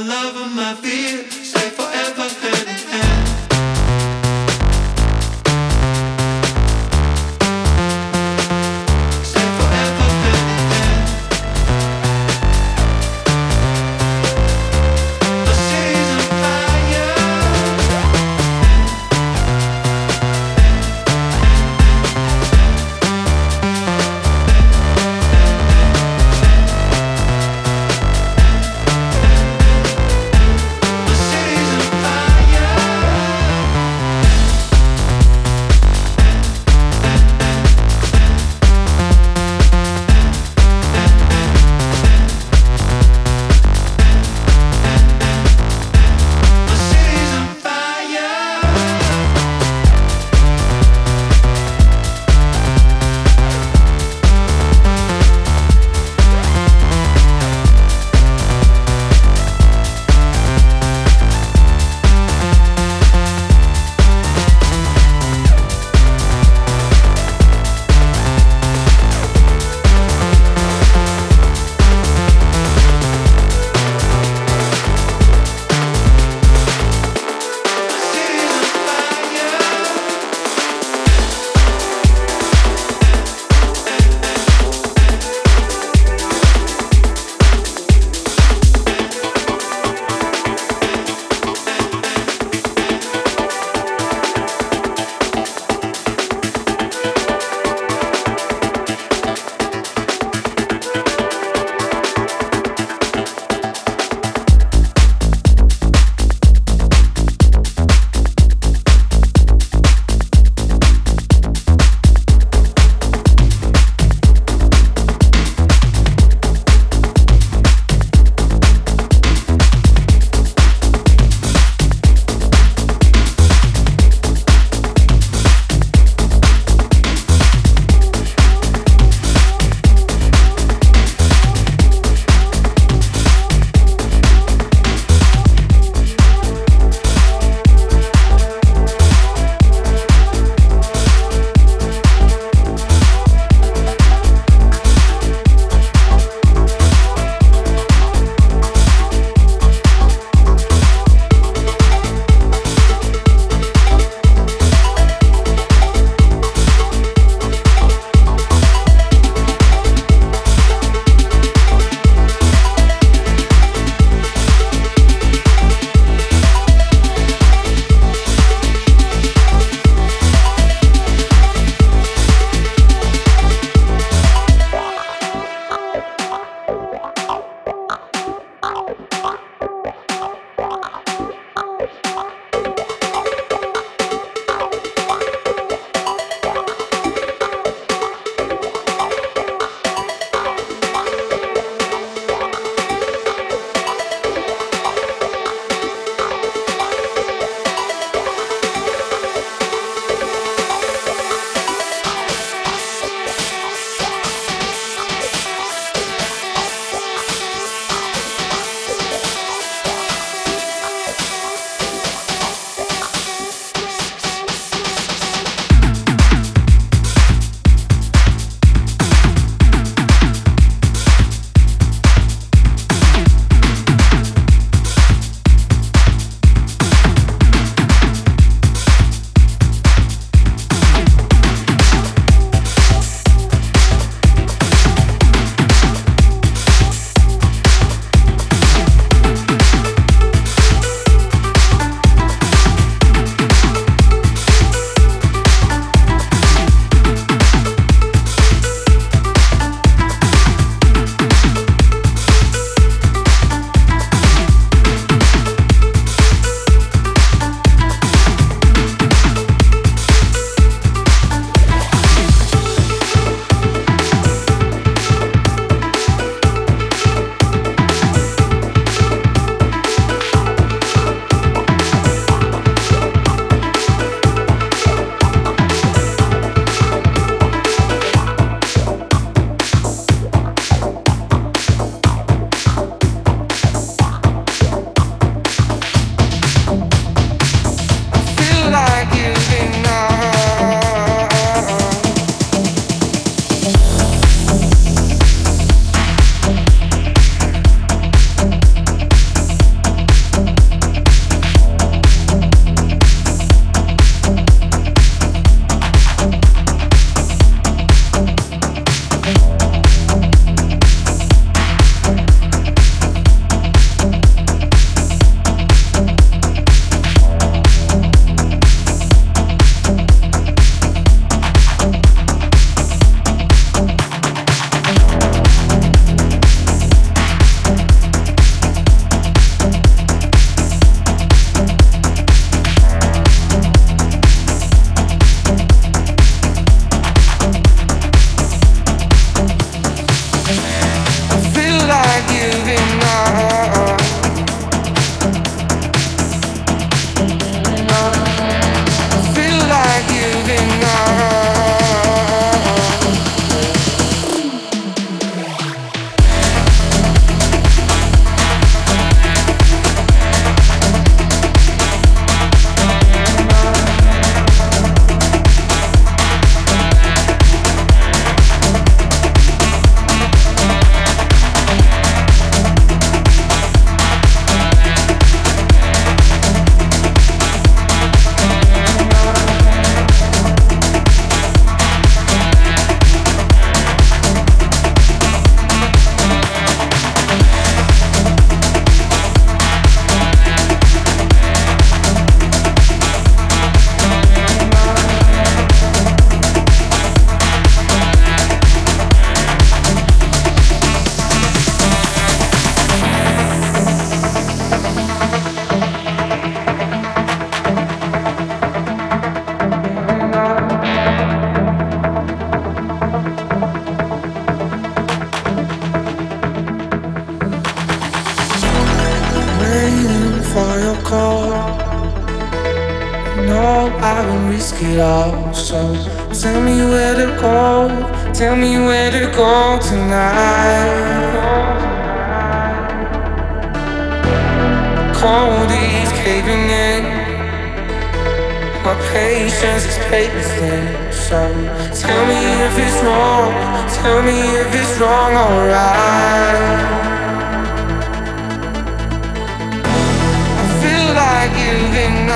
love. 0.00 0.27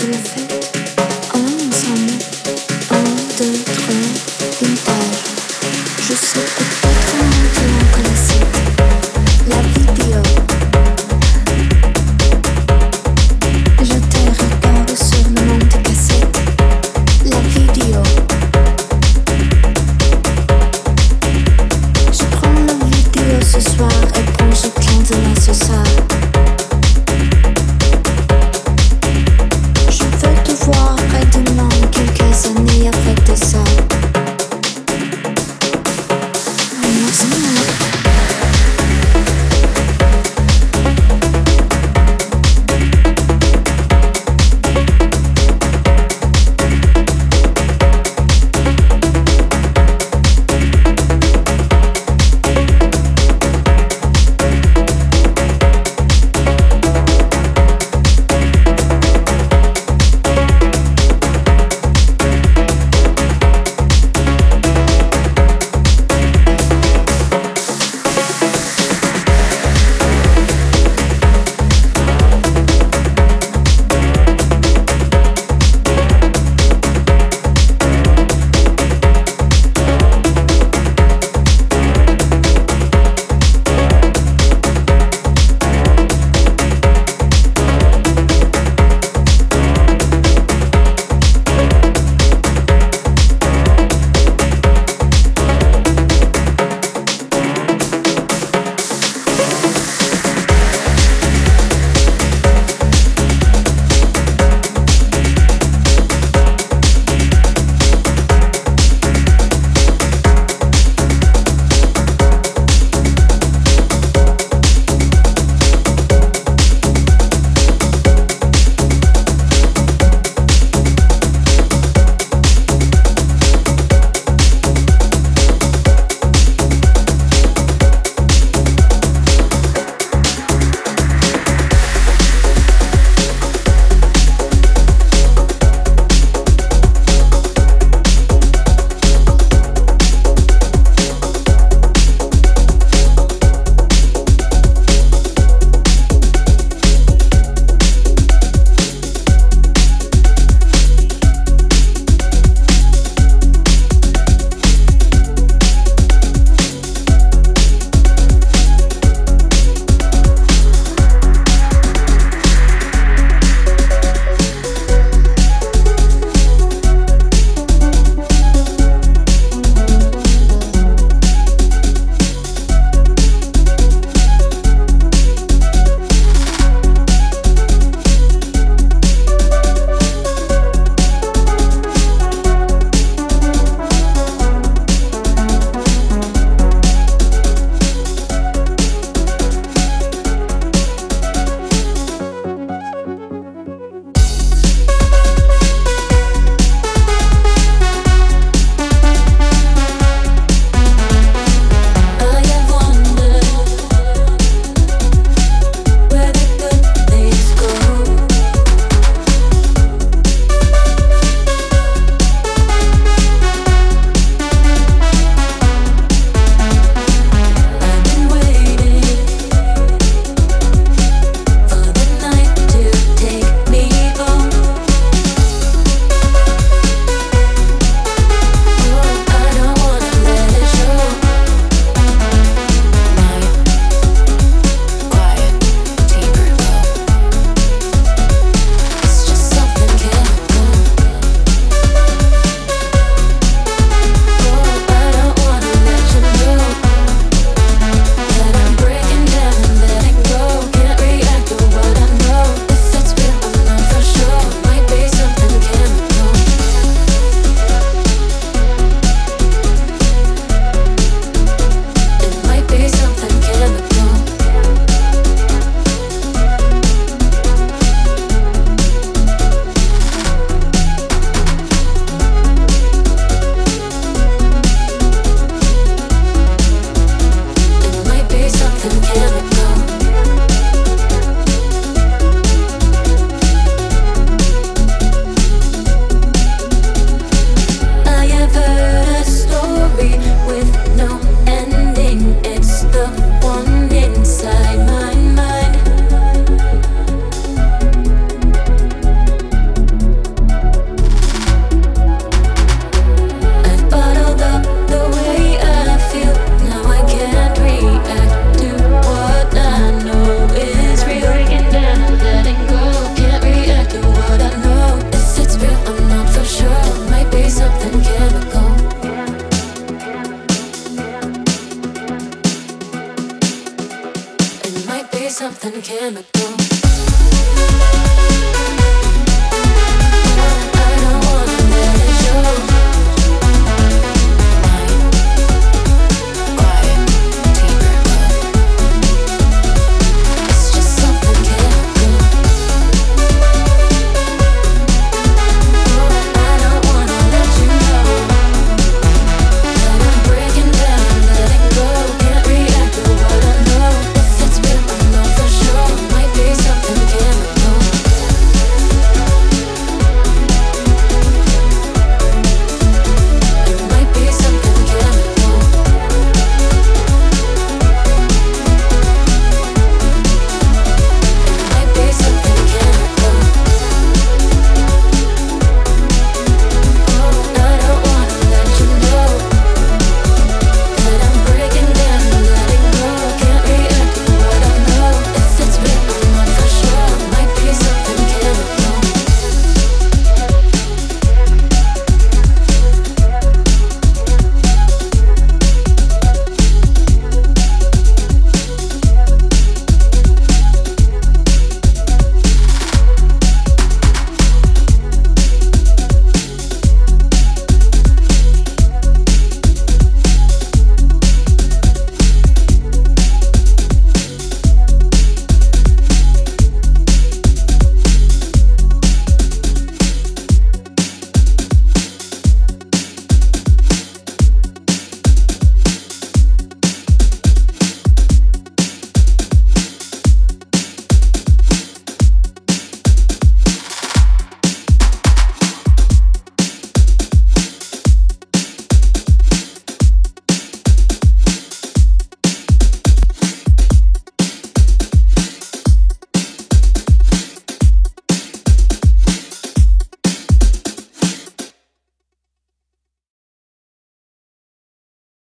breathing 0.00 0.59